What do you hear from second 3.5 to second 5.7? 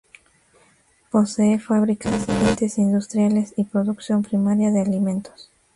y producción primaria de alimentos.